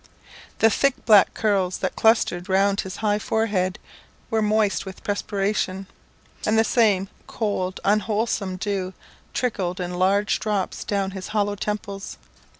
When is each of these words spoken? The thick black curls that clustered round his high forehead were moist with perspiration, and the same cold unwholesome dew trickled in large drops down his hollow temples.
The 0.57 0.71
thick 0.71 0.95
black 1.05 1.31
curls 1.35 1.77
that 1.77 1.95
clustered 1.95 2.49
round 2.49 2.81
his 2.81 2.95
high 3.05 3.19
forehead 3.19 3.77
were 4.31 4.41
moist 4.41 4.83
with 4.83 5.03
perspiration, 5.03 5.85
and 6.43 6.57
the 6.57 6.63
same 6.63 7.07
cold 7.27 7.79
unwholesome 7.85 8.57
dew 8.57 8.95
trickled 9.35 9.79
in 9.79 9.93
large 9.93 10.39
drops 10.39 10.83
down 10.83 11.11
his 11.11 11.27
hollow 11.27 11.53
temples. 11.53 12.17